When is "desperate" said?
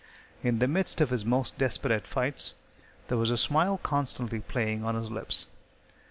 1.59-2.07